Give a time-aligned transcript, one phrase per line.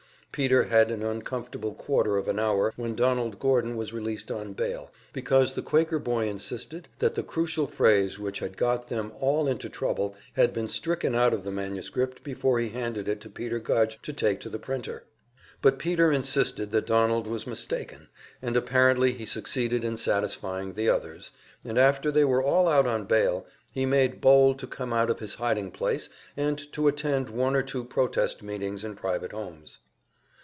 [0.33, 4.89] Peter had an uncomfortable quarter of an hour when Donald Gordon was released on bail,
[5.11, 9.67] because the Quaker boy insisted that the crucial phrase which had got them all into
[9.67, 13.99] trouble had been stricken out of the manuscript before he handed it to Peter Gudge
[14.03, 15.03] to take to the printer.
[15.61, 18.07] But Peter insisted that Donald was mistaken,
[18.41, 21.31] and apparently he succeeded in satisfying the others,
[21.65, 25.19] and after they were all out on bail, he made bold to come out of
[25.19, 26.07] his hiding place
[26.37, 29.79] and to attend one or two protest meetings in private homes.